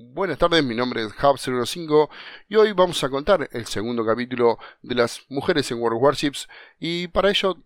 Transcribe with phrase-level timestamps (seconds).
[0.00, 2.08] Buenas tardes, mi nombre es Hub015
[2.48, 6.48] y hoy vamos a contar el segundo capítulo de las mujeres en World of Warships
[6.78, 7.56] y para ello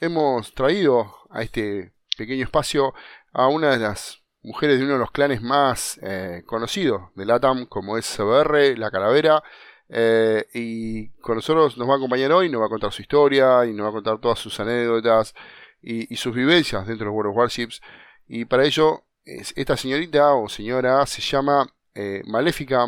[0.00, 2.94] hemos traído a este pequeño espacio
[3.32, 7.66] a una de las mujeres de uno de los clanes más eh, conocidos de LATAM
[7.66, 9.42] como es CBR, la Calavera
[9.88, 13.66] eh, y con nosotros nos va a acompañar hoy, nos va a contar su historia
[13.66, 15.34] y nos va a contar todas sus anécdotas
[15.82, 17.82] y, sus vivencias dentro de World of Warships.
[18.28, 22.86] Y para ello esta señorita o señora se llama eh, Maléfica,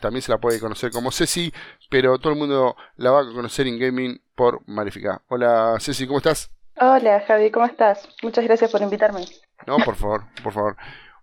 [0.00, 1.52] también se la puede conocer como Ceci,
[1.90, 5.22] pero todo el mundo la va a conocer en gaming por Maléfica.
[5.28, 6.50] Hola Ceci, ¿cómo estás?
[6.76, 8.08] Hola Javi, ¿cómo estás?
[8.22, 9.24] Muchas gracias por invitarme.
[9.66, 10.76] No, por favor, por favor.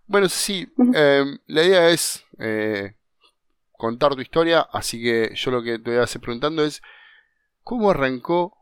[0.07, 2.95] Bueno, Ceci, em, la idea es eh,
[3.71, 6.81] contar tu historia, así que yo lo que te voy a hacer preguntando es,
[7.63, 8.57] ¿cómo arrancó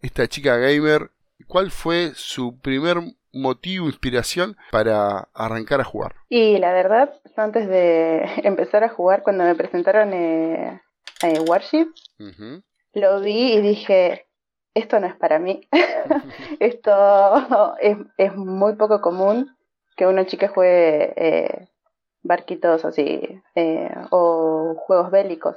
[0.00, 1.10] esta chica gamer?
[1.46, 2.98] ¿Cuál fue su primer
[3.32, 6.14] motivo, inspiración para arrancar a jugar?
[6.28, 10.80] Y la verdad, antes de empezar a jugar, cuando me presentaron eh,
[11.22, 11.88] eh Warship,
[12.94, 14.26] lo vi y dije,
[14.74, 15.68] esto no es para mí.
[16.60, 19.56] esto es, es, muy poco común
[19.96, 21.68] que una chica juegue eh,
[22.22, 25.56] barquitos así eh, o juegos bélicos.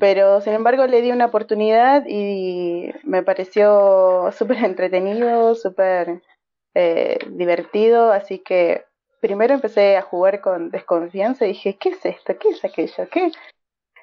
[0.00, 6.22] Pero sin embargo le di una oportunidad y me pareció súper entretenido, súper
[6.74, 8.84] eh, divertido, así que
[9.20, 12.38] primero empecé a jugar con desconfianza y dije, ¿qué es esto?
[12.38, 13.08] ¿Qué es aquello?
[13.10, 13.32] ¿Qué?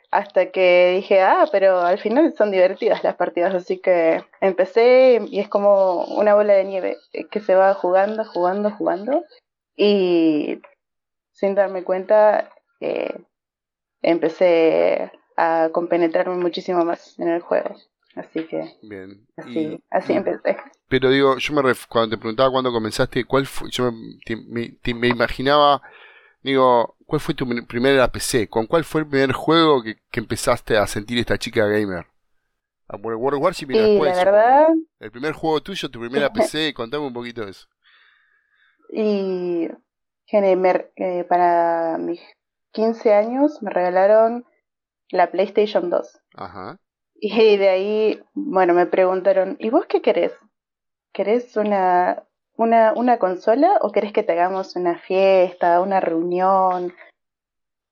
[0.09, 5.39] Hasta que dije, ah, pero al final son divertidas las partidas, así que empecé y
[5.39, 6.97] es como una bola de nieve
[7.29, 9.23] que se va jugando, jugando, jugando
[9.75, 10.61] y
[11.33, 13.19] sin darme cuenta eh,
[14.01, 17.75] empecé a compenetrarme muchísimo más en el juego.
[18.17, 18.77] Así que.
[18.81, 19.27] Bien.
[19.37, 20.57] Así, así empecé.
[20.89, 23.69] Pero digo, yo me cuando te preguntaba cuándo comenzaste, ¿cuál fue?
[23.69, 25.81] Yo me, me, imaginaba,
[26.41, 28.47] digo, ¿cuál fue tu primera PC?
[28.49, 32.07] ¿Con cuál fue el primer juego que, que empezaste a sentir esta chica gamer?
[32.87, 34.15] A World of Warship y después.
[34.15, 34.67] La verdad.
[34.99, 37.67] El primer juego tuyo, tu primera PC, contame un poquito de eso.
[38.91, 39.69] Y.
[40.29, 42.19] Eh, para mis
[42.71, 44.45] 15 años me regalaron
[45.09, 46.21] la PlayStation 2.
[46.35, 46.79] Ajá.
[47.19, 50.33] Y de ahí, bueno, me preguntaron, ¿y vos qué querés?
[51.13, 52.23] ¿Querés una,
[52.55, 56.93] una, una consola o querés que te hagamos una fiesta, una reunión?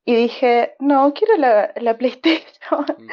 [0.05, 2.85] Y dije, no, quiero la, la PlayStation.
[2.97, 3.09] Mm,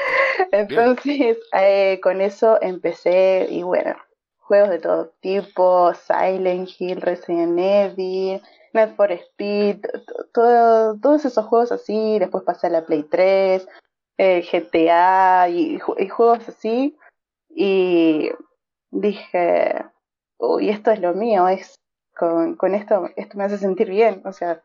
[0.52, 3.96] Entonces, eh, con eso empecé y bueno,
[4.38, 8.42] juegos de todo tipo, Silent Hill, Resident Evil,
[8.74, 9.80] Need for Speed,
[10.34, 13.66] todo, todos esos juegos así, después pasé a la Play 3,
[14.18, 16.96] eh, GTA y, juegos así.
[17.48, 18.30] Y
[18.90, 19.84] dije,
[20.38, 21.78] uy, esto es lo mío, es
[22.14, 24.22] con, con esto, esto me hace sentir bien.
[24.24, 24.62] O sea,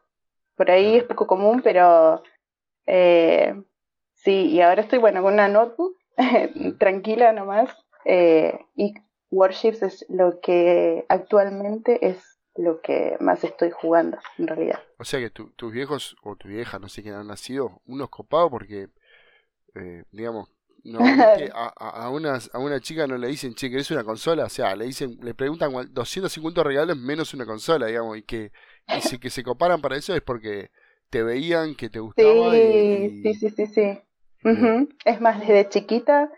[0.56, 2.24] por ahí es poco común, pero
[2.86, 3.54] eh,
[4.16, 5.96] sí, y ahora estoy, bueno, con una notebook,
[6.80, 7.70] tranquila nomás.
[8.06, 8.94] Eh, y
[9.30, 14.80] Warships es lo que actualmente es lo que más estoy jugando, en realidad.
[14.98, 18.50] O sea que tus viejos o tu vieja, no sé quién han nacido, unos copados
[18.50, 18.90] porque
[19.80, 20.50] eh, digamos,
[20.84, 24.46] normalmente a, a, una, a una chica no le dicen, che, ¿querés una consola?
[24.46, 28.52] O sea, le dicen, le preguntan 250 regalos menos una consola, digamos, y que,
[28.88, 30.70] y si, que se comparan para eso es porque
[31.10, 32.54] te veían que te gustaba.
[32.54, 34.00] Sí, sí, sí, sí, sí.
[35.06, 36.32] Es más, desde chiquita,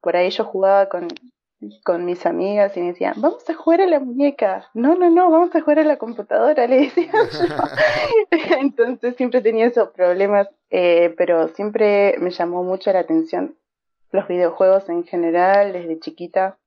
[0.00, 1.08] por ahí yo jugaba con,
[1.84, 4.70] con mis amigas y me decían, vamos a jugar a la muñeca.
[4.74, 7.10] No, no, no, vamos a jugar a la computadora, le decía
[8.60, 13.56] Entonces siempre tenía esos problemas, eh, pero siempre me llamó mucho la atención
[14.10, 16.58] los videojuegos en general desde chiquita.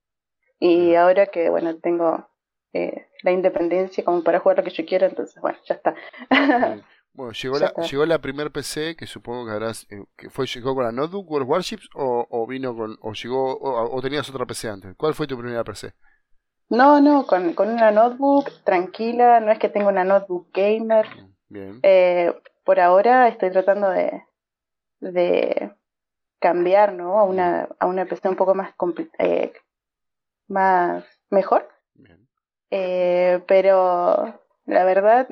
[0.59, 2.27] Y ahora que, bueno, tengo
[2.73, 5.95] eh, la independencia como para jugar lo que yo quiero, entonces, bueno, ya está.
[7.13, 10.73] Bueno, llegó la, llegó la primer PC que supongo que habrás, eh, que fue llegó
[10.73, 14.69] con la notebook World Warships o, o vino con, o llegó, o, tenías otra PC
[14.69, 14.95] antes.
[14.95, 15.93] ¿Cuál fue tu primera PC?
[16.69, 21.05] No, no, con, con una notebook tranquila, no es que tenga una notebook gamer.
[21.05, 21.79] Mm, bien.
[21.83, 22.33] Eh,
[22.63, 24.23] por ahora estoy tratando de,
[25.01, 25.75] de
[26.39, 27.19] cambiar, ¿no?
[27.19, 28.73] A una, a una PC un poco más,
[29.19, 29.51] eh,
[30.47, 31.67] más mejor.
[31.93, 32.25] Bien.
[32.69, 35.27] Eh, pero la verdad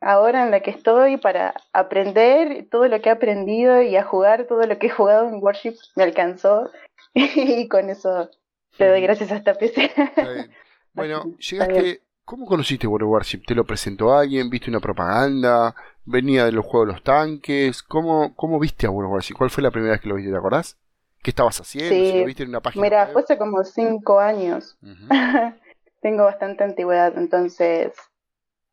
[0.00, 4.46] ahora en la que estoy para aprender todo lo que he aprendido y a jugar
[4.46, 6.70] todo lo que he jugado en Worship me alcanzó
[7.14, 8.30] y con eso
[8.78, 9.90] le doy gracias a esta PC.
[10.94, 13.42] bueno, llegaste, ¿cómo conociste World of Warship?
[13.46, 14.48] ¿Te lo presentó alguien?
[14.48, 15.74] ¿Viste una propaganda?
[16.04, 17.82] ¿Venía de los juegos de los tanques?
[17.82, 19.34] ¿Cómo, cómo viste a World of Warship?
[19.36, 20.30] ¿Cuál fue la primera vez que lo viste?
[20.30, 20.78] ¿Te acordás?
[21.22, 21.94] ¿Qué estabas haciendo?
[21.94, 22.20] Sí.
[22.20, 24.78] lo viste en una página Mira, fue hace como cinco años.
[26.00, 27.92] Tengo bastante antigüedad, entonces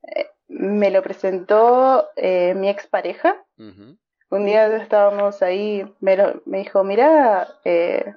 [0.04, 3.44] eh, me lo presentó eh, mi expareja.
[3.58, 8.14] Un día estábamos ahí, me, me dijo, mira, eh,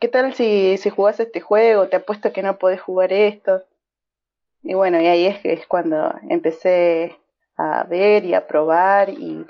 [0.00, 1.88] ¿qué tal si, si jugás este juego?
[1.88, 3.62] Te apuesto que no podés jugar esto.
[4.62, 7.18] Y bueno, y ahí es, es cuando empecé
[7.56, 9.46] a ver y a probar y,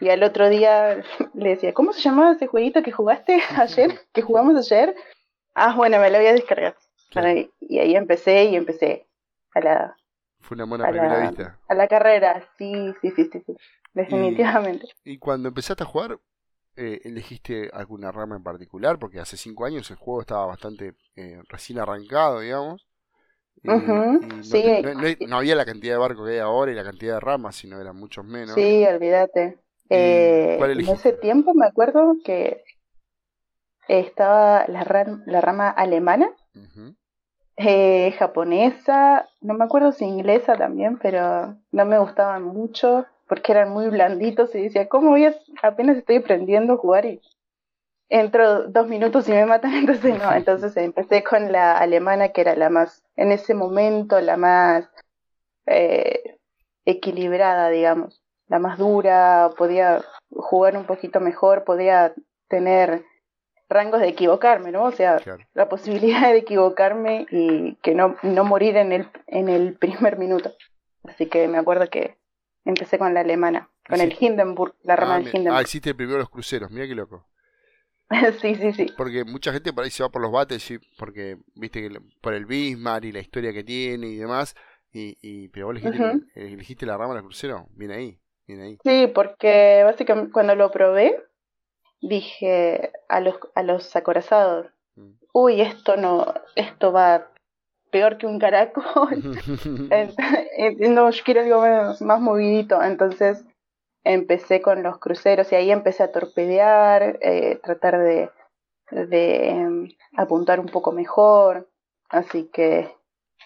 [0.00, 1.02] y al otro día
[1.34, 4.00] le decía, ¿cómo se llamaba ese jueguito que jugaste ayer?
[4.12, 4.94] ¿Que jugamos ayer?
[5.54, 6.74] Ah, bueno, me lo voy a descargar.
[7.60, 9.06] Y ahí empecé y empecé
[9.54, 9.96] a la...
[10.40, 11.58] Fue una buena primera vista.
[11.68, 13.56] A la carrera, sí, sí, sí, sí,
[13.94, 14.88] definitivamente.
[15.04, 16.18] Y, cuando empezaste a jugar,
[16.76, 18.98] eh, ¿elegiste alguna rama en particular?
[18.98, 22.86] Porque hace cinco años el juego estaba bastante eh, recién arrancado, digamos.
[24.42, 24.82] sí.
[25.26, 27.80] no, había la cantidad de barcos que hay ahora y la cantidad de ramas, sino
[27.80, 28.54] eran muchos menos.
[28.54, 29.58] Sí, olvídate.
[29.90, 32.62] Eh, en ese tiempo me acuerdo que
[33.88, 34.84] estaba la,
[35.26, 36.30] la rama alemana,
[37.62, 43.68] eh, japonesa, no me acuerdo si inglesa también, pero no me gustaban mucho porque eran
[43.70, 45.28] muy blanditos y decía, ¿cómo voy
[45.62, 47.20] apenas estoy aprendiendo a jugar y
[48.08, 49.74] entro dos minutos y me matan?
[49.74, 54.38] Entonces no, entonces empecé con la alemana que era la más, en ese momento, la
[54.38, 54.88] más
[55.66, 56.38] eh,
[56.86, 62.14] equilibrada, digamos, la más dura, podía jugar un poquito mejor, podía
[62.48, 63.04] tener
[63.70, 64.84] rangos de equivocarme, ¿no?
[64.84, 65.18] O sea,
[65.54, 70.52] la posibilidad de equivocarme y que no, no morir en el, en el primer minuto.
[71.04, 72.18] Así que me acuerdo que
[72.64, 75.56] empecé con la alemana, con el Hindenburg, la rama ah, del Hindenburg.
[75.56, 77.26] Ah, hiciste primero los cruceros, mira qué loco.
[78.40, 78.86] sí, sí, sí.
[78.96, 82.44] Porque mucha gente por ahí se va por los bates, porque viste que por el
[82.44, 84.56] Bismarck y la historia que tiene y demás,
[84.92, 88.78] y, y pero vos elegiste, elegiste la rama del crucero, viene ahí, viene ahí.
[88.82, 91.16] Sí, porque básicamente cuando lo probé,
[92.00, 94.66] dije a los, a los acorazados,
[94.96, 95.12] mm.
[95.32, 97.30] uy, esto no, esto va
[97.90, 99.22] peor que un caracol,
[100.78, 103.44] no, yo quiero algo más, más movidito, entonces
[104.04, 108.30] empecé con los cruceros y ahí empecé a torpedear, eh, tratar de,
[108.90, 111.68] de em, apuntar un poco mejor,
[112.08, 112.94] así que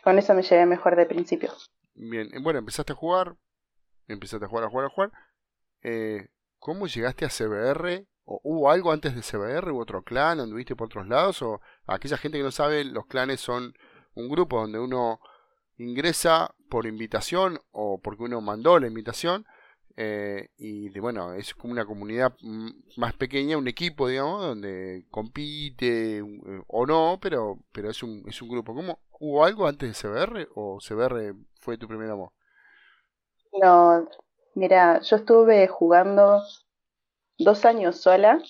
[0.02, 1.50] con eso me llevé mejor de principio.
[1.94, 3.36] Bien, bueno, empezaste a jugar,
[4.08, 5.12] empezaste a jugar, a jugar, a jugar.
[5.82, 6.28] Eh,
[6.58, 9.70] ¿Cómo llegaste a CBR ¿O hubo algo antes de CBR?
[9.72, 10.40] ¿Hubo otro clan?
[10.40, 11.42] ¿Anduviste por otros lados?
[11.42, 13.74] ¿O aquella gente que no sabe, los clanes son
[14.14, 15.20] un grupo donde uno
[15.76, 19.46] ingresa por invitación o porque uno mandó la invitación?
[19.96, 22.34] Eh, y de, bueno, es como una comunidad
[22.96, 26.22] más pequeña, un equipo, digamos, donde compite eh,
[26.66, 28.74] o no, pero, pero es, un, es un grupo.
[28.74, 32.32] ¿Cómo, ¿Hubo algo antes de CBR o CBR fue tu primer amor?
[33.62, 34.08] No,
[34.54, 36.42] mira, yo estuve jugando
[37.38, 38.40] dos años sola.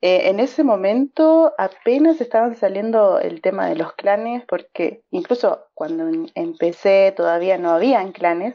[0.00, 6.08] Eh, en ese momento apenas estaban saliendo el tema de los clanes, porque incluso cuando
[6.08, 8.54] em, empecé todavía no habían clanes.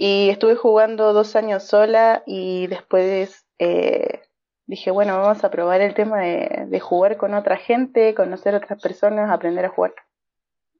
[0.00, 4.20] Y estuve jugando dos años sola y después eh,
[4.66, 9.28] dije, bueno, vamos a probar el tema de, jugar con otra gente, conocer otras personas,
[9.32, 9.94] aprender a jugar.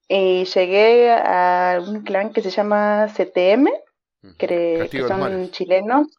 [0.06, 3.68] Y llegué a un clan que se llama CTM,
[4.38, 6.17] que, que son chilenos.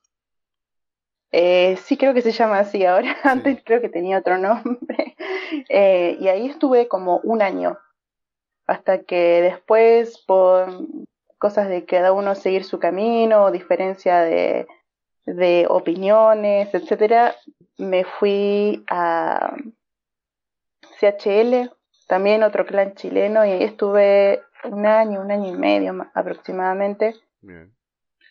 [1.32, 3.16] Eh, sí, creo que se llama así ahora.
[3.24, 5.16] Antes creo que tenía otro nombre.
[5.68, 7.80] Eh, y ahí estuve como un año.
[8.68, 10.86] Hasta que después, por
[11.40, 14.68] cosas de cada uno seguir su camino, diferencia de,
[15.26, 17.36] de opiniones, etcétera,
[17.78, 19.56] me fui a
[21.00, 21.72] CHL,
[22.08, 27.16] también otro clan chileno, y ahí estuve un año, un año y medio aproximadamente.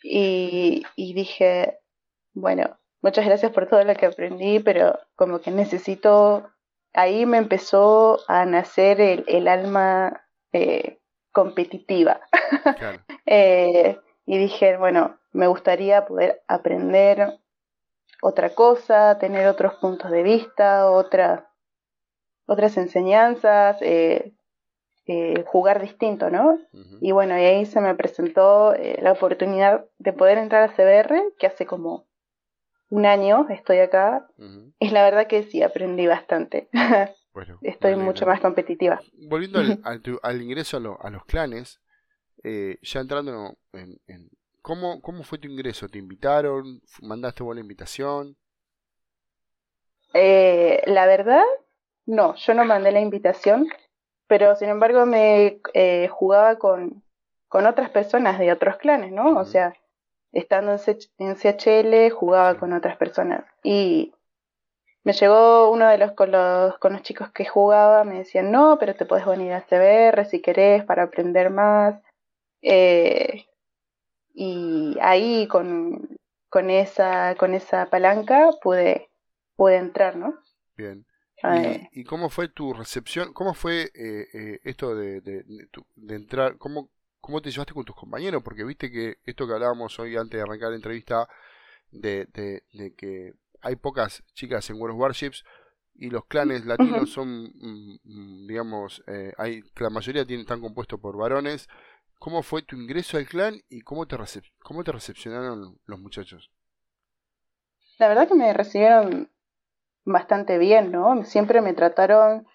[0.02, 1.78] Y, y dije,
[2.32, 6.50] bueno, muchas gracias por todo lo que aprendí, pero como que necesito,
[6.92, 10.98] ahí me empezó a nacer el, el alma eh,
[11.32, 12.20] competitiva.
[13.26, 17.38] eh, y dije, bueno, me gustaría poder aprender
[18.22, 21.50] otra cosa, tener otros puntos de vista, otra,
[22.46, 24.34] otras enseñanzas, eh,
[25.06, 26.58] eh, jugar distinto, ¿no?
[27.00, 31.32] Y bueno, y ahí se me presentó eh, la oportunidad de poder entrar a CBR,
[31.38, 32.07] que hace como
[32.90, 34.26] un año estoy acá
[34.78, 36.68] y la verdad que sí, aprendí bastante.
[37.62, 39.00] estoy mucho más competitiva.
[39.28, 41.80] Volviendo al, ingreso a, los clanes,
[42.42, 44.30] eh, ya entrando en,
[44.62, 45.88] ¿cómo, ¿cómo fue tu ingreso?
[45.88, 46.80] ¿Te invitaron?
[47.02, 48.36] ¿Mandaste buena invitación?
[50.14, 51.44] Eh, la verdad,
[52.06, 53.68] no, yo no mandé la invitación,
[54.26, 57.02] pero sin embargo me eh, jugaba con,
[57.48, 59.38] con otras personas de otros clanes, ¿no?
[59.38, 59.74] O sea,
[60.32, 60.76] estando
[61.18, 64.12] en, CHL jugaba con otras personas y
[65.04, 68.76] me llegó uno de los con, los con los chicos que jugaba, me decían, no,
[68.78, 72.00] pero te puedes venir a CBR si querés para aprender más.
[72.60, 73.46] Eh,
[74.34, 76.18] y ahí con,
[76.50, 79.08] con, esa, con esa palanca pude,
[79.56, 80.38] pude entrar, ¿no?
[80.76, 81.06] Bien.
[81.42, 81.88] Eh.
[81.92, 83.32] ¿Y, cómo fue tu recepción?
[83.32, 83.90] ¿Cómo fue
[84.64, 85.44] esto de, de,
[85.94, 86.58] de, entrar?
[86.58, 88.42] ¿Cómo, ¿Cómo te llevaste con tus compañeros?
[88.42, 91.28] Porque viste que esto que hablábamos hoy antes de arrancar la entrevista,
[91.90, 92.26] de,
[92.72, 93.32] de, que
[93.62, 95.44] hay pocas chicas en World of Warships
[95.94, 101.16] y los clanes latinos son, mm, digamos, eh, hay, la mayoría tienen, están compuestos por
[101.16, 101.68] varones.
[102.18, 104.16] ¿Cómo fue tu ingreso al clan y cómo te,
[104.60, 106.50] cómo te recepcionaron los muchachos?
[107.98, 109.30] La verdad que me recibieron
[110.04, 111.24] bastante bien, ¿no?
[111.24, 112.46] Siempre me trataron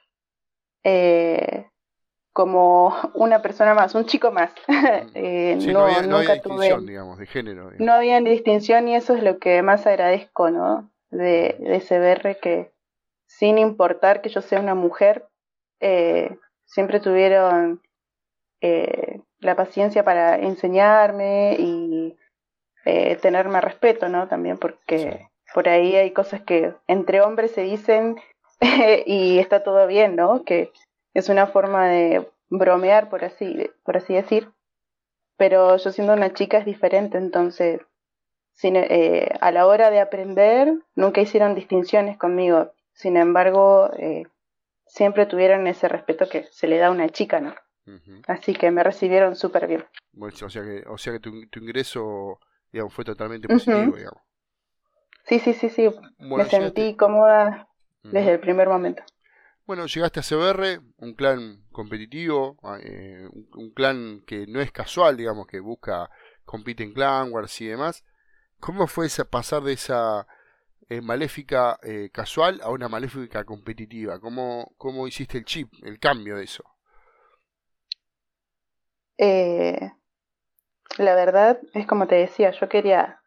[0.84, 1.70] eh,
[2.34, 4.52] como una persona más, un chico más.
[5.14, 7.72] eh, no, había, distinción, digamos, de género.
[7.78, 10.90] No había distinción y eso es lo que más agradezco, ¿no?
[11.12, 12.74] De, de CBR, que
[13.28, 15.28] sin importar que yo sea una mujer,
[15.80, 17.82] eh, siempre tuvieron
[18.62, 22.18] eh, la paciencia para enseñarme y
[22.86, 24.28] eh, tenerme respeto, ¿no?
[24.28, 28.16] También porque por ahí hay cosas que entre hombres se dicen
[29.06, 30.44] y está todo bien, ¿no?
[30.44, 30.72] Que
[31.14, 34.52] es una forma de bromear, por así, por así decir.
[35.38, 37.82] Pero yo siendo una chica es diferente, entonces
[38.54, 42.72] sin, eh, a la hora de aprender nunca hicieron distinciones conmigo.
[42.94, 44.24] Sin embargo, eh,
[44.86, 47.56] siempre tuvieron ese respeto que se le da a una chica, ¿no?
[48.28, 49.84] Así que me recibieron súper bien.
[50.14, 52.40] Bueno, o sea que, o sea que tu, ingreso
[52.72, 54.22] digamos, fue totalmente positivo, digamos.
[55.26, 55.90] Sí, sí, sí, sí.
[56.18, 57.68] me sentí cómoda
[58.04, 59.04] desde el primer momento.
[59.66, 65.16] Bueno, llegaste a CBR, un clan competitivo, ah, eh, un, clan que no es casual,
[65.16, 66.10] digamos, que busca,
[66.44, 68.04] compite en clan wars y demás.
[68.60, 70.28] ¿Cómo fue esa, pasar de esa
[70.90, 74.20] eh, maléfica eh, casual a una maléfica competitiva?
[74.20, 76.64] ¿Cómo, ¿Cómo hiciste el chip, el cambio de eso?
[80.98, 83.22] la verdad es como te decía, yo quería,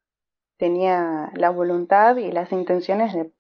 [0.59, 3.33] tenía la voluntad y las intenciones de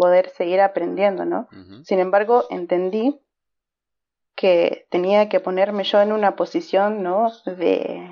[0.00, 1.46] poder seguir aprendiendo, ¿no?
[1.84, 3.20] Sin embargo, entendí
[4.34, 7.30] que tenía que ponerme yo en una posición, ¿no?
[7.44, 8.10] De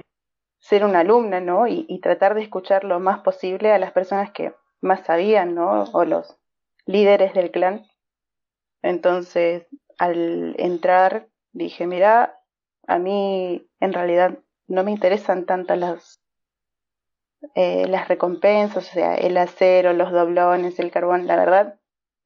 [0.59, 1.66] ser una alumna, ¿no?
[1.66, 4.52] Y, tratar de escuchar lo más posible a las personas que
[4.83, 5.85] más sabían, ¿no?
[5.95, 6.37] O los
[6.85, 7.87] líderes del clan.
[8.83, 9.66] Entonces,
[9.97, 12.38] al entrar, dije, mira,
[12.87, 16.21] a mí en realidad no me interesan tanto las
[17.54, 21.77] eh, las recompensas, o sea, el acero, los doblones, el carbón, la verdad,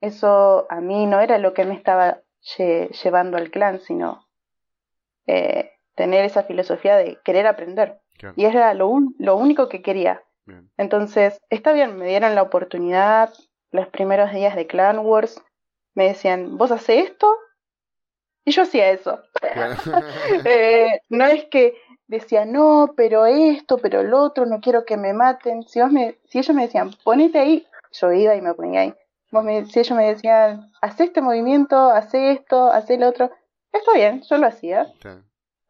[0.03, 2.19] eso a mí no era lo que me estaba
[2.57, 4.27] llevando al clan, sino
[5.27, 8.01] eh, tener esa filosofía de querer aprender.
[8.37, 10.23] Y era lo, lo único que quería.
[10.77, 13.33] Entonces, está bien, me dieron la oportunidad
[13.71, 15.43] los primeros días de Clan Wars.
[15.95, 17.37] Me decían, ¿vos haces esto?
[18.45, 19.21] Y yo hacía eso.
[20.45, 21.75] eh, no es que
[22.09, 25.63] decía, no, pero esto, pero el otro, no quiero que me maten.
[25.63, 28.95] Si, me, si ellos me decían, ponete ahí, yo iba y me ponía ahí.
[29.67, 33.31] Si ellos me decían, haz este movimiento, haz esto, haz el otro,
[33.73, 34.87] está bien, yo lo hacía.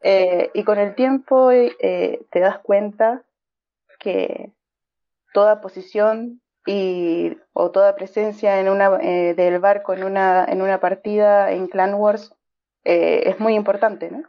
[0.01, 3.23] Eh, y con el tiempo eh, te das cuenta
[3.99, 4.51] que
[5.33, 10.79] toda posición y o toda presencia en una eh, del barco en una en una
[10.79, 12.35] partida en Clan Wars
[12.85, 14.23] es muy importante, ¿no?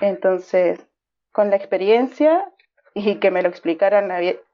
[0.00, 0.86] Entonces
[1.32, 2.50] con la experiencia
[2.94, 4.10] y que me lo explicaran,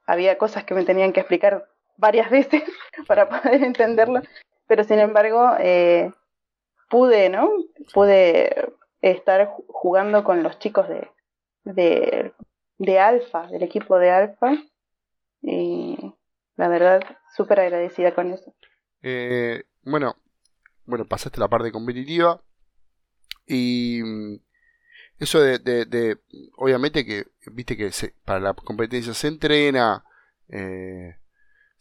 [0.06, 2.62] había, cosas que me tenían que explicar varias veces
[3.06, 4.20] para poder entenderlo,
[4.66, 6.12] pero sin embargo eh,
[6.88, 7.50] pude, ¿no?
[7.92, 11.10] Pude estar jugando con los chicos de,
[11.64, 12.32] de,
[12.78, 14.52] de Alfa, del equipo de Alfa,
[15.42, 16.14] y
[16.56, 17.02] la verdad,
[17.36, 18.54] súper agradecida con eso.
[19.02, 20.16] Eh, bueno,
[20.86, 22.42] bueno, pasaste la parte competitiva
[23.46, 24.00] y
[25.18, 26.18] eso de, de,
[26.56, 27.90] obviamente que, viste que
[28.24, 30.04] para la competencia se entrena,
[30.48, 31.16] eh,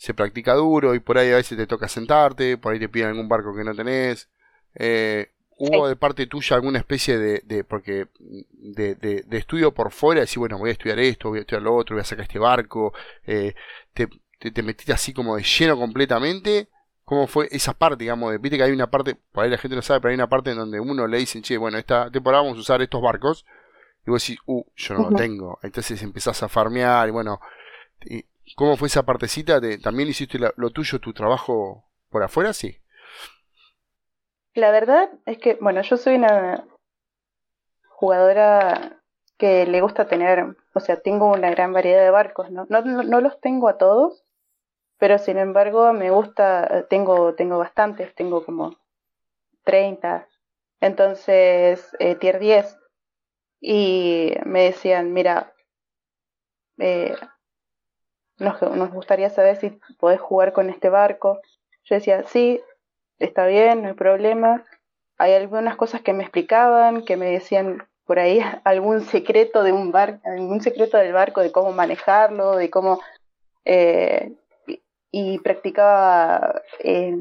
[0.03, 3.07] se practica duro y por ahí a veces te toca sentarte, por ahí te piden
[3.07, 4.27] algún barco que no tenés.
[4.75, 10.19] Eh, ¿Hubo de parte tuya alguna especie de, de porque de, de, estudio por fuera?
[10.19, 12.37] Decir, bueno, voy a estudiar esto, voy a estudiar lo otro, voy a sacar este
[12.37, 12.93] barco.
[13.25, 13.55] Eh,
[13.93, 16.67] te, te, te, metiste así como de lleno completamente
[17.05, 19.77] cómo fue esa parte, digamos, de, viste que hay una parte, por ahí la gente
[19.77, 22.43] no sabe, pero hay una parte en donde uno le dicen, che, bueno, esta temporada
[22.43, 23.45] vamos a usar estos barcos,
[24.05, 27.39] y vos decís, uh, yo no lo tengo, entonces empezás a farmear, y bueno,
[28.55, 29.59] ¿cómo fue esa partecita?
[29.59, 32.53] De, ¿También hiciste lo tuyo, tu trabajo por afuera?
[32.53, 32.77] Sí.
[34.53, 36.65] La verdad es que, bueno, yo soy una
[37.87, 39.01] jugadora
[39.37, 42.65] que le gusta tener, o sea, tengo una gran variedad de barcos, ¿no?
[42.69, 44.23] No, no, no los tengo a todos,
[44.97, 48.77] pero sin embargo me gusta, tengo, tengo bastantes, tengo como
[49.63, 50.27] 30,
[50.81, 52.77] entonces eh, tier 10.
[53.59, 55.53] Y me decían, mira,
[56.77, 57.15] eh,
[58.37, 61.39] nos, gustaría saber si podés jugar con este barco.
[61.85, 62.61] Yo decía, sí,
[63.19, 64.63] está bien, no hay problema.
[65.17, 69.91] Hay algunas cosas que me explicaban, que me decían por ahí algún secreto de un
[69.91, 72.99] barco, algún secreto del barco, de cómo manejarlo, de cómo
[73.65, 74.33] eh,
[75.11, 77.15] y, practicaba eh,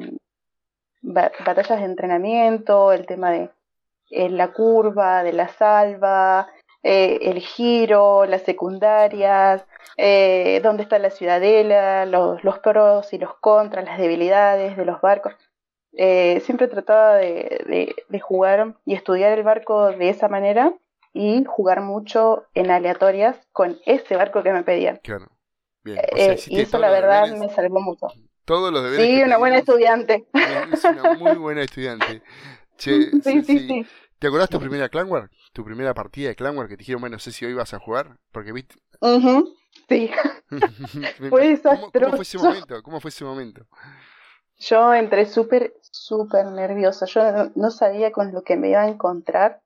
[1.03, 3.51] batallas de entrenamiento, el tema de
[4.11, 6.49] la curva, de la salva,
[6.83, 9.65] eh, el giro, las secundarias,
[9.97, 15.01] eh, dónde está la ciudadela, los, los, pros y los contras, las debilidades de los
[15.01, 15.35] barcos.
[15.93, 20.73] Eh, siempre trataba de, de, jugar y estudiar el barco de esa manera
[21.13, 24.99] y jugar mucho en aleatorias con ese barco que me pedían.
[25.03, 25.29] Claro.
[25.85, 26.01] Bien.
[26.47, 28.07] y eso la verdad me salvó mucho.
[28.45, 29.07] Todos los deberes.
[29.07, 30.27] Sí, una buena estudiante.
[30.73, 32.23] Es una muy buena estudiante.
[32.79, 33.87] Che, sí, sí, sí,
[34.19, 35.29] ¿Te acordás tu primera Clanware?
[35.53, 37.79] ¿Tu primera partida de Clanware que te dijeron, bueno, no sé si hoy vas a
[37.79, 38.17] jugar?
[38.33, 38.77] Porque viste.
[39.89, 40.11] Sí.
[41.31, 42.83] fue ¿Cómo, ¿Cómo, fue ese momento?
[42.83, 43.67] ¿Cómo fue ese momento?
[44.59, 47.07] Yo entré súper, súper nerviosa.
[47.07, 49.61] Yo no, sabía con lo que me iba a encontrar.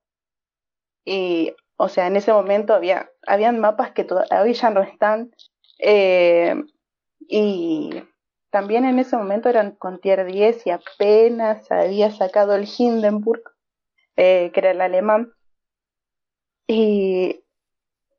[1.04, 5.30] Y, o sea, en ese momento había habían mapas que todavía ya no están.
[5.78, 6.54] Eh,
[7.20, 8.02] y
[8.50, 13.42] también en ese momento eran con tier 10 y apenas había sacado el Hindenburg
[14.16, 15.32] eh, que era el alemán.
[16.66, 17.44] Y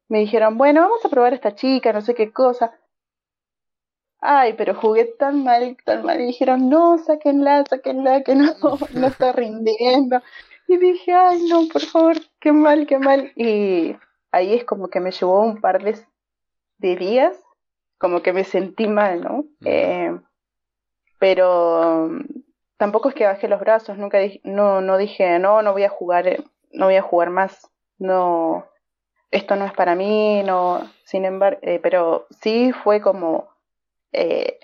[0.07, 2.71] me dijeron, bueno, vamos a probar a esta chica, no sé qué cosa.
[4.19, 6.19] Ay, pero jugué tan mal, tan mal.
[6.21, 8.53] Y dijeron, no, sáquenla, sáquenla, que no,
[8.93, 10.21] no está rindiendo.
[10.67, 13.31] Y dije, ay, no, por favor, qué mal, qué mal.
[13.35, 13.95] Y
[14.31, 15.97] ahí es como que me llevó un par de,
[16.79, 17.39] días,
[17.97, 19.45] como que me sentí mal, ¿no?
[19.65, 20.17] Eh,
[21.19, 22.09] pero
[22.77, 25.89] tampoco es que bajé los brazos, nunca dije, no, no dije, no, no voy a
[25.89, 28.65] jugar, eh, no voy a jugar más, no,
[29.31, 33.49] esto no es para mí, no, sin embargo, eh, pero sí fue como
[34.11, 34.59] eh,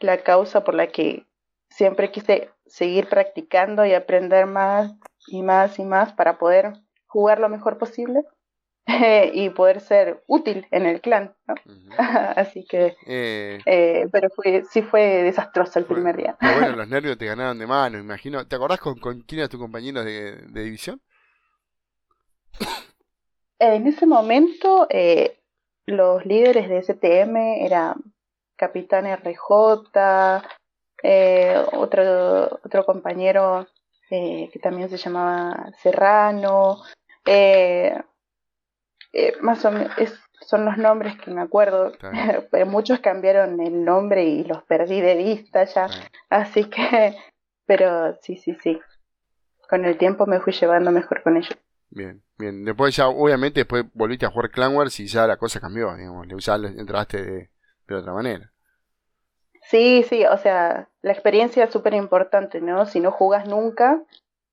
[0.00, 1.26] la causa por la que
[1.68, 4.92] siempre quise seguir practicando y aprender más
[5.26, 6.74] y más y más para poder
[7.06, 8.24] jugar lo mejor posible
[9.32, 11.54] y poder ser útil en el clan, ¿no?
[12.36, 16.36] Así que, eh, eh, pero fue, sí fue desastroso el primer día.
[16.40, 18.46] bueno, los nervios te ganaron de mano, imagino.
[18.46, 21.00] ¿Te acordás con, quién era tu compañero de, división?
[23.72, 25.40] En ese momento, eh,
[25.86, 27.94] los líderes de STM eran
[28.56, 29.50] Capitán RJ,
[31.72, 33.66] otro, otro compañero
[34.08, 36.82] que también se llamaba Serrano,
[37.26, 38.00] eh,
[39.12, 39.92] eh, más o menos
[40.40, 41.92] son los nombres que me acuerdo,
[42.50, 45.88] pero muchos cambiaron el nombre y los perdí de vista ya,
[46.28, 47.16] así que,
[47.66, 48.80] pero sí, sí, sí,
[49.68, 51.56] con el tiempo me fui llevando mejor con ellos.
[51.94, 55.60] Bien, bien, después ya, obviamente, después volviste a jugar Clan Wars y ya la cosa
[55.60, 57.50] cambió, digamos, ya entraste de,
[57.86, 58.52] de otra manera.
[59.62, 62.84] Sí, sí, o sea, la experiencia es súper importante, ¿no?
[62.86, 64.02] Si no jugas nunca,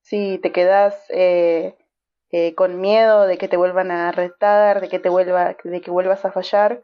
[0.01, 1.75] si te quedas eh,
[2.29, 5.89] eh, con miedo de que te vuelvan a retar, de que te vuelva, de que
[5.89, 6.83] vuelvas a fallar,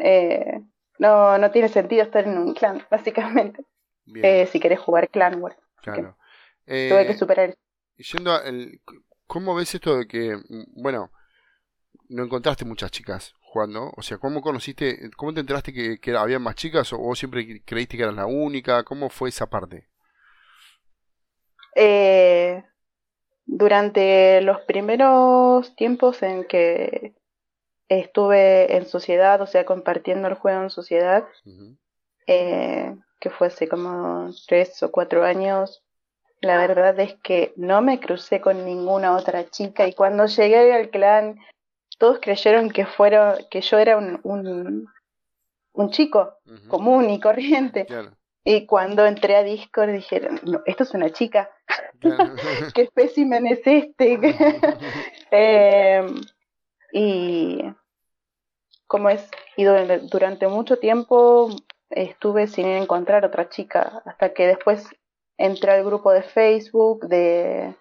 [0.00, 0.62] eh,
[0.98, 3.66] no, no tiene sentido estar en un clan, básicamente.
[4.14, 5.56] Eh, si querés jugar clan War.
[5.82, 6.16] Claro.
[6.64, 7.54] tuve que superar
[7.96, 8.32] Yendo
[9.26, 11.10] ¿Cómo ves esto de que, mm, bueno,
[12.08, 13.92] no encontraste muchas chicas jugando?
[13.96, 17.62] O sea, ¿cómo conociste, cómo te enteraste que, que había más chicas o vos siempre
[17.64, 18.84] creíste que eras la única?
[18.84, 19.88] ¿Cómo fue esa parte?
[21.74, 22.62] Eh,
[23.46, 27.14] durante los primeros tiempos en que
[27.88, 31.26] estuve en sociedad, o sea, compartiendo el juego en sociedad,
[32.26, 35.83] eh, que fue hace como tres o cuatro años,
[36.44, 40.90] la verdad es que no me crucé con ninguna otra chica y cuando llegué al
[40.90, 41.38] clan
[41.98, 44.88] todos creyeron que fuera que yo era un, un,
[45.72, 46.34] un chico
[46.68, 47.86] común y corriente
[48.44, 51.50] y cuando entré a Discord dijeron, no, esto es una chica.
[52.74, 54.18] ¿Qué espécimen es este?
[55.30, 56.20] Em,
[56.92, 57.64] y
[58.86, 61.48] como es, y durante, mucho tiempo
[61.88, 64.86] estuve sin encontrar otra chica, hasta que después
[65.38, 67.74] entré al grupo de Facebook de,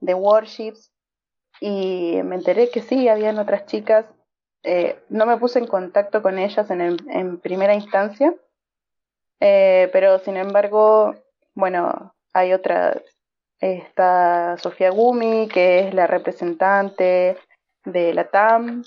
[0.00, 0.92] de Warships
[1.60, 4.06] y me enteré que sí, habían otras chicas.
[4.62, 8.34] Eh, no me puse en contacto con ellas en, en primera instancia,
[9.40, 11.14] eh, pero sin embargo,
[11.54, 13.00] bueno, hay otra,
[13.60, 17.38] está Sofía Gumi, que es la representante
[17.84, 18.82] de la TAM,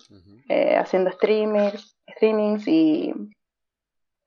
[0.50, 3.14] eh, haciendo streamers, streamings y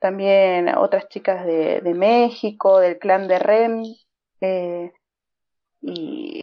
[0.03, 3.85] también otras chicas de, de México, del clan de Rem
[4.41, 4.93] eh,
[5.81, 6.43] y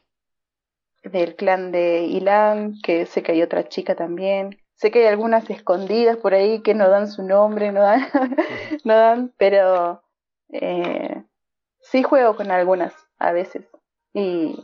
[1.04, 4.58] del clan de Ilan, que sé que hay otra chica también.
[4.76, 8.08] sé que hay algunas escondidas por ahí que no dan su nombre, no dan,
[8.86, 10.02] no dan pero
[10.54, 11.24] eh,
[11.82, 13.66] sí juego con algunas a veces.
[14.14, 14.58] Y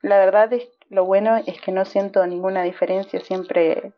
[0.00, 3.92] la verdad es lo bueno es que no siento ninguna diferencia, siempre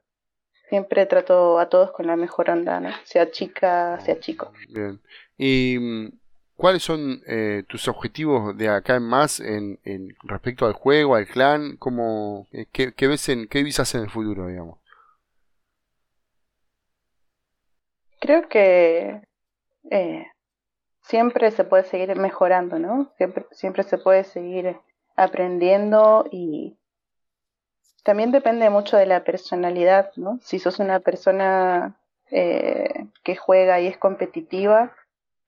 [0.73, 2.89] siempre trato a todos con la mejor onda, ¿no?
[3.05, 4.55] Sea chica, sea chico.
[4.71, 5.03] Bien.
[5.37, 6.19] ¿Y mm,
[6.57, 11.27] cuáles son eh, tus objetivos de acá en más en, en, respecto al juego, al
[11.27, 11.77] clan?
[11.77, 14.79] ¿Cómo, eh, qué, qué, ves en, ¿Qué visas en el futuro, digamos?
[18.19, 19.21] Creo que
[19.91, 20.27] eh,
[21.03, 23.13] siempre se puede seguir mejorando, ¿no?
[23.19, 24.75] Siempre, siempre se puede seguir
[25.17, 26.79] aprendiendo y
[28.03, 30.39] también depende mucho de la personalidad, ¿no?
[30.43, 31.97] Si sos una persona
[32.31, 34.93] eh, que juega y es competitiva,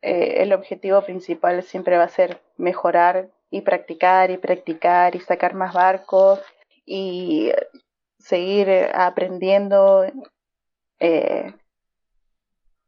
[0.03, 5.55] eh, el objetivo principal siempre va a ser mejorar y practicar y practicar y sacar
[5.55, 6.41] más barcos
[6.85, 7.53] y
[8.19, 10.05] seguir aprendiendo.
[11.01, 11.55] Eh,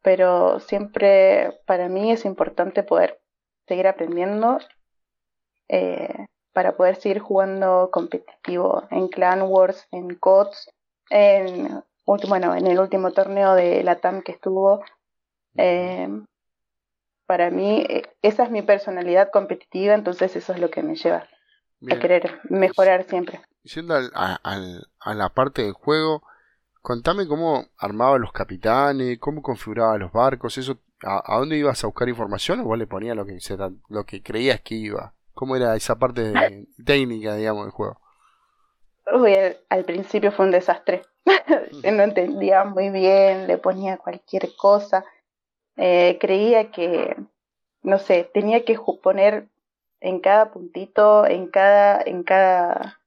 [0.03, 3.19] pero siempre para mí es importante poder
[3.67, 4.59] seguir aprendiendo
[5.69, 10.71] eh, para poder seguir jugando competitivo en Clan Wars, en COTS,
[11.11, 14.83] en, bueno, en el último torneo de la TAM que estuvo.
[15.59, 16.09] Eh,
[17.27, 21.29] para mí, eh, esa es mi personalidad competitiva, entonces eso es lo que me lleva
[21.91, 23.43] a querer mejorar siempre.
[23.63, 26.23] Yendo a, a la parte del juego,
[26.87, 32.09] Contame cómo armaba los capitanes, cómo configuraba los barcos, eso, a, dónde ibas a buscar
[32.09, 33.41] información o vos le ponías lo que,
[33.89, 35.13] lo que creías que iba.
[35.37, 36.33] ¿Cómo era esa parte
[36.87, 38.01] técnica, digamos, del juego?
[39.13, 39.35] Uy,
[39.69, 41.03] al, principio fue un desastre.
[41.85, 45.05] no entendía muy bien, le ponía cualquier cosa.
[45.77, 47.15] Eh, creía que,
[47.83, 49.49] no sé, tenía que poner
[50.01, 52.99] en cada puntito, en cada, en cada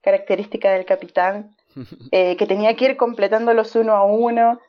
[0.00, 1.56] característica del capitán,
[2.12, 4.60] eh, que tenía que ir completándolos uno a uno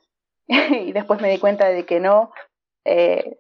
[0.47, 2.31] y después me di cuenta de que no.
[2.83, 3.37] Eh,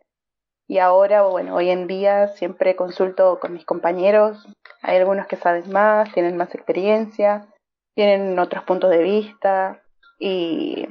[0.67, 4.47] y ahora, bueno, hoy en día siempre consulto con mis compañeros.
[4.81, 7.47] Hay algunos que saben más, tienen más experiencia,
[7.93, 9.83] tienen otros puntos de vista
[10.19, 10.87] y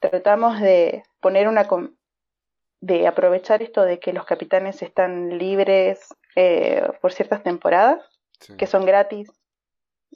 [0.00, 1.66] tratamos de poner una
[2.80, 8.02] de aprovechar esto de que los capitanes están libres eh, por ciertas temporadas
[8.58, 9.30] que son gratis.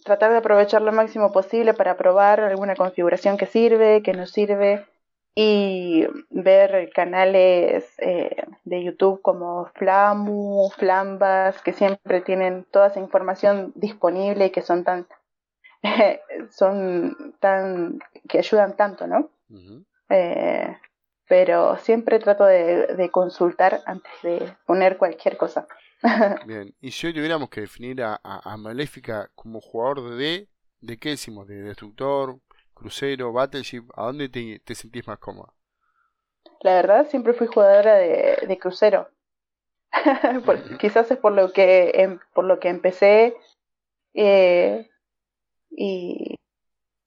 [0.04, 4.86] Tratar de aprovechar lo máximo posible para probar alguna configuración que sirve, que no sirve
[5.34, 13.72] y ver canales eh, de YouTube como Flamu, Flambas, que siempre tienen toda esa información
[13.74, 15.06] disponible y que son tan,
[16.50, 19.30] son tan, que ayudan tanto, ¿no?
[20.08, 20.76] eh,
[21.28, 25.68] pero siempre trato de, de consultar antes de poner cualquier cosa.
[26.46, 30.48] Bien, y si hoy tuviéramos que definir a, a, Maléfica como jugador de,
[30.80, 31.46] ¿de qué decimos?
[31.46, 32.40] ¿De destructor,
[32.80, 33.84] crucero, battleship?
[33.94, 35.52] ¿A dónde te, te sentís más cómoda?
[36.62, 39.08] La verdad, siempre fui jugadora de, de crucero.
[40.80, 43.36] quizás es por lo que, em, por lo que empecé
[44.14, 44.88] eh,
[45.70, 46.36] y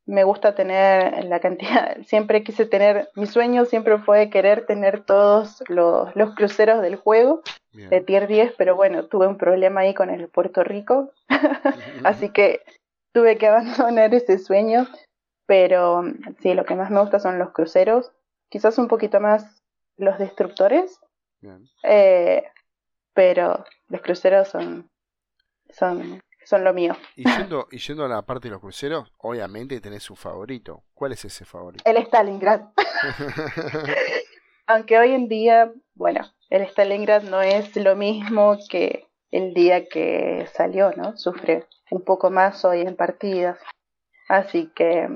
[0.06, 5.64] me gusta tener la cantidad, siempre quise tener, mi sueño siempre fue querer tener todos
[5.70, 10.12] los, los cruceros del juego de tier 10, pero bueno, tuve un problema ahí con
[10.12, 11.12] el Puerto Rico,
[12.04, 12.62] así que
[13.14, 14.88] tuve que abandonar ese sueño,
[15.46, 16.04] pero
[16.42, 18.12] sí, lo que más me gusta son los cruceros,
[18.50, 19.64] quizás un poquito más
[19.98, 21.00] los destructores,
[21.84, 22.44] eh,
[23.14, 24.90] pero los cruceros son,
[25.70, 26.96] son son lo mío.
[27.16, 30.84] Y yendo, y yendo a la parte de los cruceros, obviamente tenés un favorito.
[30.94, 31.84] ¿Cuál es ese favorito?
[31.86, 32.62] El Stalingrad.
[34.68, 40.48] Aunque hoy en día, bueno, el Stalingrad no es lo mismo que el día que
[40.54, 41.18] salió, ¿no?
[41.18, 43.58] Sufre un poco más hoy en partidas.
[44.30, 45.10] Así que,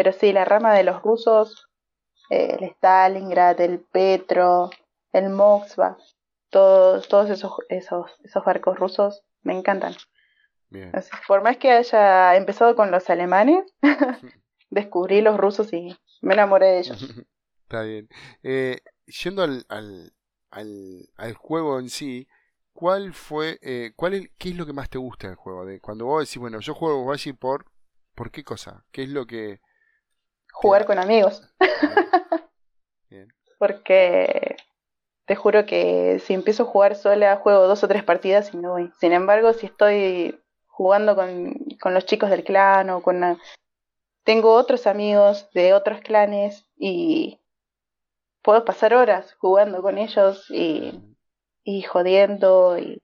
[0.00, 1.68] pero sí, la rama de los rusos,
[2.30, 4.70] el Stalingrad, el Petro,
[5.12, 5.98] el Moskva,
[6.48, 9.94] todos, todos esos, esos, esos barcos rusos me encantan.
[11.28, 13.62] por más que haya empezado con los alemanes,
[14.70, 17.02] descubrí los rusos y me enamoré de ellos.
[17.64, 18.08] Está bien.
[18.42, 20.14] Eh, yendo al, al,
[20.50, 22.26] al, al, juego en sí,
[22.72, 25.66] ¿cuál fue, eh, cuál es, qué es lo que más te gusta del juego?
[25.66, 27.66] De cuando vos decís, bueno, yo juego Bashi por,
[28.14, 28.86] ¿por qué cosa?
[28.92, 29.60] ¿Qué es lo que...
[30.52, 31.42] Jugar con amigos.
[33.10, 33.28] Bien.
[33.58, 34.56] Porque
[35.26, 38.70] te juro que si empiezo a jugar sola, juego dos o tres partidas y no
[38.70, 38.90] voy.
[38.98, 43.38] Sin embargo, si estoy jugando con, con los chicos del clan o con...
[44.24, 47.40] Tengo otros amigos de otros clanes y
[48.42, 51.16] puedo pasar horas jugando con ellos y,
[51.62, 53.02] y jodiendo y,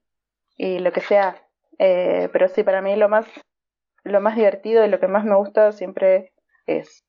[0.57, 1.43] y, lo que sea.
[1.79, 3.27] Eh, pero sí, para mí lo más,
[4.03, 6.33] lo más divertido y lo que más me gusta siempre
[6.67, 7.05] es,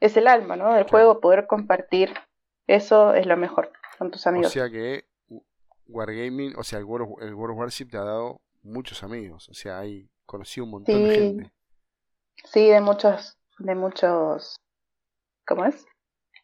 [0.00, 0.74] es el alma, ¿no?
[0.74, 2.14] Del juego, poder compartir,
[2.66, 4.48] eso es lo mejor con tus amigos.
[4.48, 5.04] O sea que
[5.86, 9.54] Wargaming, o sea, el World, el World of Warship te ha dado muchos amigos, o
[9.54, 11.52] sea, hay conocido un montón de gente.
[12.44, 14.56] Sí, de muchos, de muchos,
[15.46, 15.86] ¿cómo es?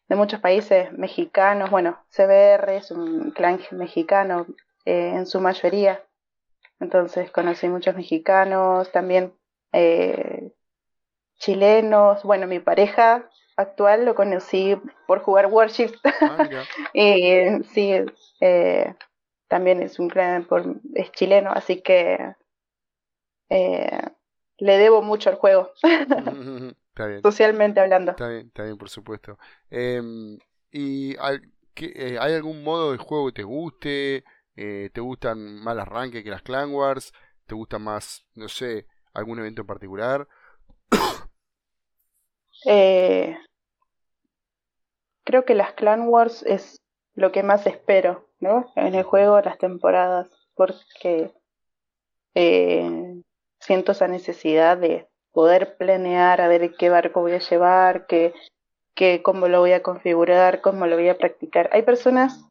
[0.07, 4.45] De muchos países mexicanos, bueno, CBR es un clan mexicano
[4.85, 6.03] eh, en su mayoría,
[6.79, 9.33] entonces conocí muchos mexicanos, también
[9.73, 10.53] eh,
[11.39, 15.91] chilenos, bueno, mi pareja actual lo conocí por jugar Warship.
[16.21, 16.47] Ah,
[16.93, 17.93] y sí,
[18.39, 18.95] eh,
[19.47, 20.09] también es un
[20.47, 22.35] por, es chileno, así que
[23.49, 24.01] eh,
[24.57, 25.71] le debo mucho al juego.
[27.21, 28.11] Socialmente hablando.
[28.11, 29.37] Está bien, está bien, por supuesto.
[29.69, 30.37] Em,
[30.71, 31.39] ¿Y hay,
[31.75, 34.23] eh, hay algún modo de juego que te guste?
[34.55, 37.13] Eh, ¿Te gustan más las ranques que las Clan Wars?
[37.45, 40.27] ¿Te gusta más, no sé, algún evento en particular?
[42.65, 43.37] Eh,
[45.23, 46.81] creo que las Clan Wars es
[47.15, 48.71] lo que más espero, ¿no?
[48.75, 51.31] En el juego, las temporadas, porque
[52.35, 53.21] eh,
[53.59, 58.33] siento esa necesidad de poder planear a ver qué barco voy a llevar, qué,
[58.95, 61.69] qué, cómo lo voy a configurar, cómo lo voy a practicar.
[61.73, 62.45] Hay personas,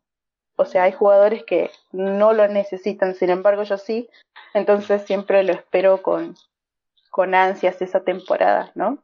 [0.56, 4.08] o sea, hay jugadores que no lo necesitan, sin embargo yo sí,
[4.54, 6.36] entonces siempre lo espero con,
[7.10, 8.98] con ansias esa temporada, ¿no?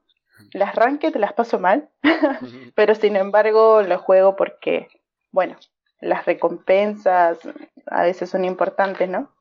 [0.53, 1.91] Las ranked las paso mal,
[2.75, 4.89] pero sin embargo lo juego porque,
[5.31, 5.57] bueno,
[6.01, 7.39] las recompensas
[7.87, 9.33] a veces son importantes, ¿no?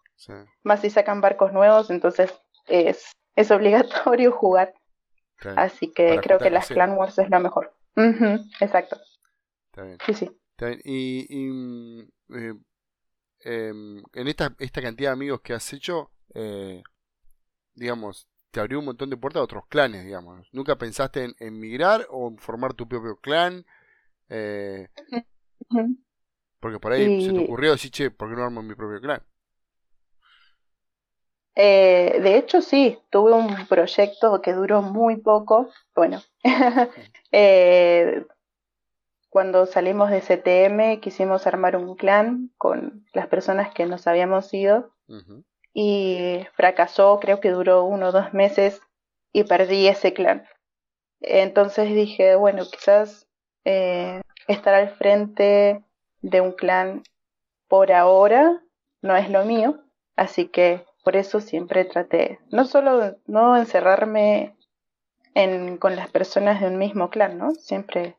[0.64, 2.32] Más si sacan barcos nuevos, entonces
[2.68, 4.74] es, es obligatorio jugar.
[5.56, 7.74] Así que creo que las Clan Wars es lo mejor.
[8.60, 8.98] exacto.
[9.72, 9.98] Está bien.
[10.06, 10.42] Sí, sí.
[10.86, 12.02] Y, mm,
[12.36, 12.54] eh,
[13.40, 16.84] em, en esta, esta cantidad de amigos que has hecho, eh,
[17.74, 20.48] digamos, te abrió un montón de puertas a otros clanes, digamos.
[20.52, 23.66] ¿Nunca pensaste en, en migrar o en formar tu propio clan?
[24.30, 24.88] Eh,
[26.60, 29.24] porque por ahí se te ocurrió decir, che, ¿por qué no armo mi propio clan?
[31.56, 35.70] Eh, de hecho, sí, tuve un proyecto que duró muy poco.
[35.96, 36.22] Bueno,
[37.32, 38.26] eh,
[39.30, 44.94] cuando salimos de CTM quisimos armar un clan con las personas que nos habíamos ido
[45.74, 48.82] y fracasó, creo que duró uno o dos meses
[49.32, 50.46] y perdí ese clan.
[51.22, 53.28] Entonces dije, bueno, quizás
[53.64, 55.84] eh, estar al frente
[56.22, 57.04] de un clan
[57.68, 58.62] por ahora
[59.02, 59.84] no es lo mío,
[60.16, 64.56] así que por eso siempre traté, no solo no encerrarme
[65.34, 67.52] en, con las personas de un mismo clan, ¿no?
[67.52, 68.18] Siempre,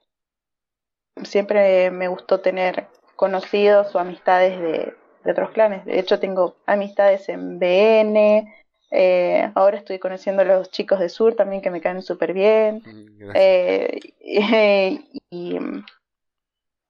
[1.23, 4.97] siempre me gustó tener conocidos o amistades de,
[5.31, 5.85] otros clanes.
[5.85, 8.53] De hecho, tengo amistades en BN,
[8.91, 12.83] eh, ahora estoy conociendo a los chicos de Sur también que me caen súper bien.
[12.85, 14.01] Mm, eh,
[15.31, 15.59] y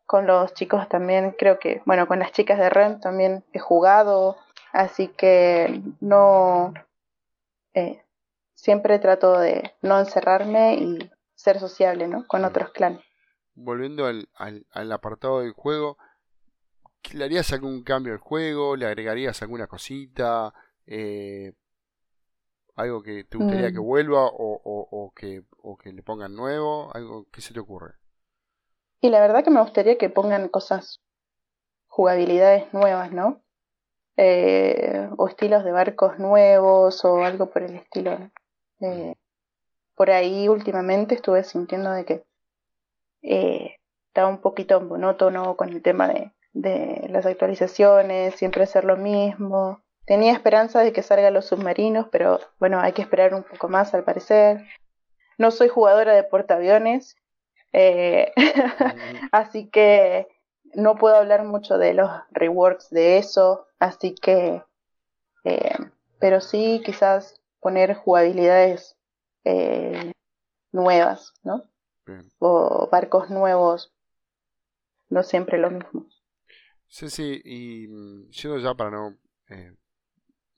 [0.06, 4.36] con los chicos también creo que, bueno, con las chicas de REM también he jugado,
[4.72, 6.72] Así que no,
[7.74, 8.02] eh,
[8.54, 12.26] siempre trato de no encerrarme y ser sociable, ¿no?
[12.26, 13.04] Con otros clanes.
[13.54, 15.98] Volviendo al, al, apartado del juego,
[17.14, 18.76] ¿le harías algún cambio al juego?
[18.76, 20.54] ¿Le agregarías alguna cosita?
[20.86, 21.52] Eh,
[22.74, 23.84] ¿Algo que te gustaría que mm.
[23.84, 26.94] vuelva o, o, que, o que le pongan nuevo?
[26.94, 27.94] ¿Algo que se te ocurre?
[29.00, 31.00] Y la verdad que me gustaría que pongan cosas,
[31.86, 33.42] jugabilidades nuevas, ¿no?
[34.16, 38.30] eh, o estilos de barcos nuevos o algo por el estilo.
[38.80, 39.14] Eh,
[39.94, 42.24] por ahí últimamente estuve sintiendo de que
[43.22, 43.76] eh,
[44.08, 49.82] estaba un poquito monótono con el tema de, de las actualizaciones, siempre hacer lo mismo.
[50.04, 53.94] Tenía esperanza de que salgan los submarinos, pero bueno, hay que esperar un poco más
[53.94, 54.66] al parecer.
[55.38, 57.16] No soy jugadora de portaaviones,
[57.72, 58.32] eh,
[59.32, 60.28] así que
[60.74, 64.62] no puedo hablar mucho de los reworks de eso, así que,
[65.44, 65.76] eh,
[66.18, 68.96] pero sí quizás poner jugabilidades
[69.44, 70.12] eh,
[70.72, 71.62] nuevas, ¿no?
[72.38, 73.92] O barcos nuevos,
[75.08, 76.06] no siempre lo mismo.
[76.92, 79.16] Sí, sí, y mm, yendo ya para no,
[79.48, 79.74] eh,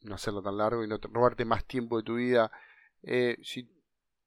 [0.01, 2.51] no hacerlo tan largo y no robarte más tiempo de tu vida,
[3.42, 3.70] si,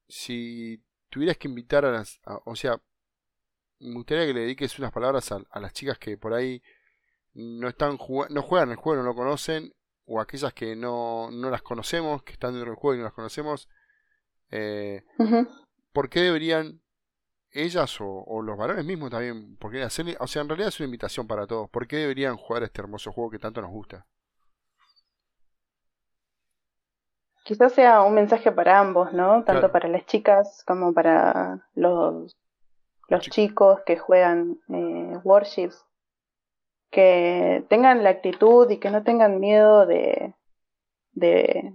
[0.08, 2.80] si tuvieras que invitar a las, o sea,
[3.80, 6.62] me gustaría que le dediques unas palabras a, las chicas que por ahí
[7.34, 7.98] no están
[8.30, 9.74] no juegan el juego, no lo conocen,
[10.06, 13.12] o aquellas que no, no las conocemos, que están dentro del juego y no las
[13.12, 13.68] conocemos.
[14.50, 15.04] Eh,
[15.92, 16.80] ¿Por qué deberían
[17.52, 21.26] ellas o, los varones mismos también, porque hacerle, o sea, en realidad es una invitación
[21.26, 24.06] para todos, ¿por qué deberían jugar este hermoso juego que tanto nos gusta?
[27.48, 29.42] quizás sea un mensaje para ambos, ¿no?
[29.42, 32.36] Tanto para las chicas como para los,
[33.08, 35.82] los chicos que juegan eh, Warships.
[36.90, 40.34] Que tengan la actitud y que no tengan miedo de,
[41.12, 41.72] de,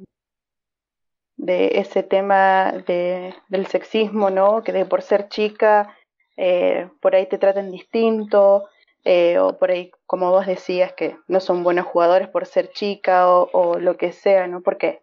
[1.45, 4.63] de ese tema de, del sexismo, ¿no?
[4.63, 5.93] Que de por ser chica,
[6.37, 8.69] eh, por ahí te traten distinto,
[9.03, 13.29] eh, o por ahí, como vos decías, que no son buenos jugadores por ser chica
[13.29, 14.61] o, o lo que sea, ¿no?
[14.61, 15.01] Porque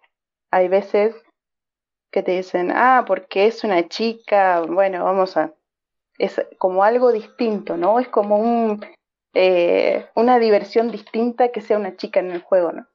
[0.51, 1.15] hay veces
[2.11, 5.53] que te dicen, ah, porque es una chica, bueno, vamos a...
[6.19, 8.01] Es como algo distinto, ¿no?
[8.01, 8.85] Es como un,
[9.35, 12.87] eh, una diversión distinta que sea una chica en el juego, ¿no?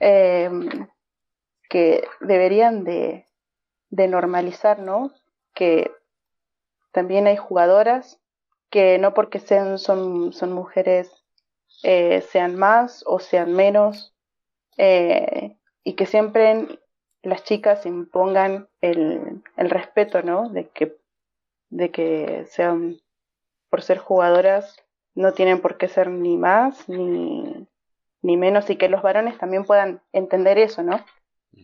[0.00, 0.50] Eh,
[1.68, 3.26] que deberían de,
[3.90, 5.12] de normalizar, ¿no?
[5.54, 5.90] Que
[6.92, 8.20] también hay jugadoras
[8.70, 11.24] que no porque sean, son, son mujeres
[11.82, 14.14] eh, sean más o sean menos
[14.78, 16.80] eh, y que siempre
[17.22, 20.48] las chicas impongan el, el respeto, ¿no?
[20.48, 20.96] De que,
[21.70, 23.00] de que sean,
[23.68, 24.76] por ser jugadoras,
[25.14, 27.66] no tienen por qué ser ni más ni,
[28.22, 31.04] ni menos y que los varones también puedan entender eso, ¿no?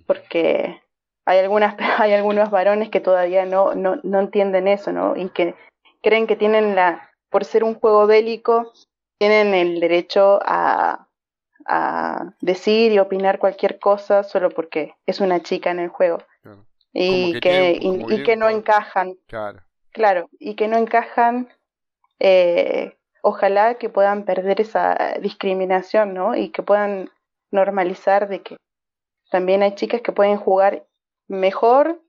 [0.07, 0.83] Porque
[1.25, 5.17] hay algunas hay algunos varones que todavía no, no, no entienden eso, ¿no?
[5.17, 5.55] Y que
[6.03, 8.73] creen que tienen la, por ser un juego bélico,
[9.19, 11.07] tienen el derecho a,
[11.67, 16.19] a decir y opinar cualquier cosa solo porque es una chica en el juego.
[16.95, 19.15] Y que, y, que no encajan.
[19.27, 19.61] Claro.
[19.93, 21.49] Claro, y que no encajan,
[22.19, 26.35] eh, ojalá que puedan perder esa discriminación, ¿no?
[26.35, 27.11] Y que puedan
[27.51, 28.57] normalizar de que
[29.33, 30.87] también hay chicas que pueden jugar
[31.27, 32.01] mejor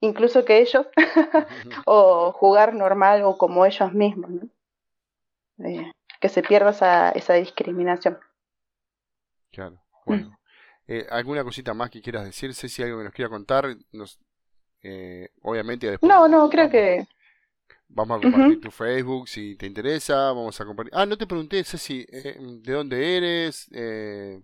[0.00, 0.86] incluso que ellos,
[1.86, 4.48] o jugar normal o como ellos mismos, ¿no?
[5.64, 8.18] Eh, que se pierda esa, esa discriminación.
[9.50, 10.36] Claro, bueno.
[10.88, 12.52] Eh, ¿Alguna cosita más que quieras decir?
[12.54, 13.76] Si algo que nos quiera contar.
[13.92, 14.18] Nos,
[14.82, 16.08] eh, obviamente después.
[16.08, 17.06] No, no, creo que.
[17.88, 20.32] Vamos a compartir tu Facebook si te interesa.
[20.32, 20.92] Vamos a compartir.
[20.96, 23.68] Ah, no te pregunté, Ceci, eh, ¿de dónde eres?
[23.72, 24.40] Eh,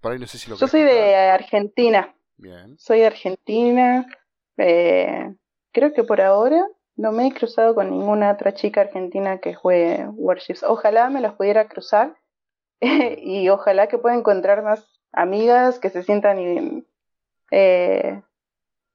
[0.00, 2.14] por ahí no sé si lo Yo soy de Argentina.
[2.36, 2.76] Bien.
[2.78, 4.06] Soy de Argentina.
[4.56, 5.34] Eh,
[5.72, 10.06] creo que por ahora no me he cruzado con ninguna otra chica argentina que juegue
[10.08, 10.62] Warships.
[10.62, 12.16] Ojalá me las pudiera cruzar
[12.80, 16.84] y ojalá que pueda encontrar más amigas que se sientan
[17.50, 18.22] eh,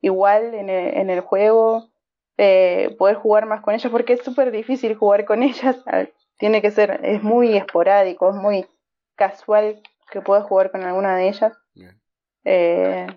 [0.02, 1.90] igual en el, en el juego,
[2.38, 5.78] eh, poder jugar más con ellas, porque es súper difícil jugar con ellas.
[6.38, 8.68] Tiene que ser, es muy esporádico, es muy
[9.16, 11.58] casual que puedas jugar con alguna de ellas.
[12.44, 13.08] Eh,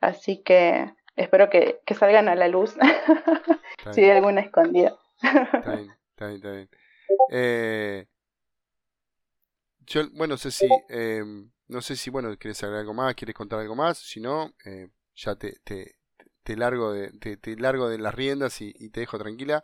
[0.00, 2.76] así que espero que, que salgan a la luz
[3.92, 4.96] si hay alguna escondida.
[5.22, 6.70] está bien, está bien, está bien.
[7.30, 8.06] Eh,
[9.86, 11.22] yo, bueno, sé si, eh,
[11.68, 14.90] no sé si, bueno, quieres agregar algo más, quieres contar algo más, si no, eh,
[15.14, 15.96] ya te, te,
[16.42, 19.62] te, largo de, te, te, largo de las riendas y, y, te dejo tranquila.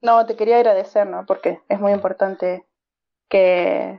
[0.00, 1.24] No, te quería agradecer, ¿no?
[1.26, 2.66] Porque es muy importante
[3.28, 3.98] que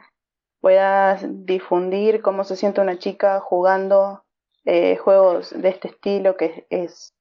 [0.62, 4.24] puedas difundir cómo se siente una chica jugando
[4.66, 7.16] eh, juegos de este estilo que es,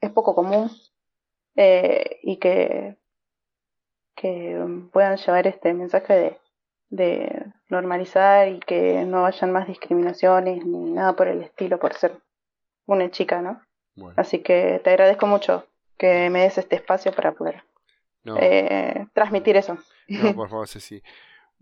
[0.00, 0.70] es poco común
[1.56, 2.96] eh, y que,
[4.14, 4.58] que
[4.92, 6.38] puedan llevar este mensaje de,
[6.90, 12.18] de normalizar y que no hayan más discriminaciones ni nada por el estilo por ser
[12.86, 13.62] una chica, ¿no?
[14.16, 15.66] Así que te agradezco mucho
[15.98, 17.62] que me des este espacio para poder
[18.40, 19.78] eh, transmitir eso.
[20.08, 21.02] No, por favor, Ceci.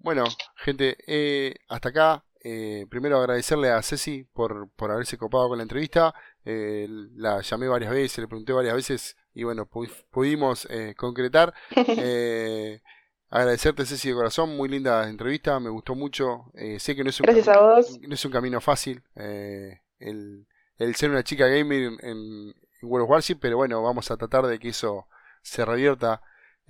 [0.03, 0.25] Bueno,
[0.57, 5.63] gente, eh, hasta acá eh, primero agradecerle a Ceci por, por haberse copado con la
[5.63, 6.15] entrevista.
[6.45, 6.87] Eh,
[7.17, 9.69] la llamé varias veces, le pregunté varias veces y bueno,
[10.11, 11.55] pudimos eh, concretar.
[12.03, 12.81] Eh,
[13.29, 16.51] agradecerte Ceci de corazón, muy linda entrevista, me gustó mucho.
[16.79, 18.01] sé que no es un, Gracias a vos.
[18.01, 20.47] No es un camino fácil el,
[20.79, 24.47] el, ser una chica gamer en, en World of Warship, pero bueno, vamos a tratar
[24.47, 25.07] de que eso
[25.43, 26.23] se revierta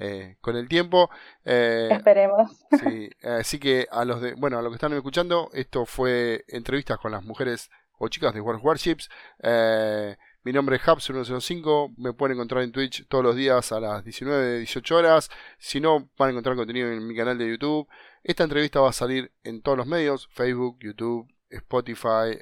[0.02, 1.10] eh, con el tiempo.
[1.44, 2.64] Eh, Esperemos.
[2.82, 6.98] Sí, así que a los de, bueno, a los que están escuchando, esto fue entrevistas
[6.98, 9.10] con las mujeres o chicas de World Warships.
[9.42, 14.02] Eh, mi nombre es Hubs105, me pueden encontrar en Twitch todos los días a las
[14.02, 15.30] 19, 18 horas.
[15.58, 17.86] Si no, van a encontrar contenido en mi canal de YouTube.
[18.24, 22.38] Esta entrevista va a salir en todos los medios, Facebook, YouTube, Spotify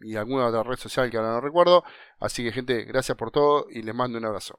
[0.00, 1.84] y alguna otra red social que ahora no recuerdo.
[2.18, 4.58] Así que gente, gracias por todo y les mando un abrazo.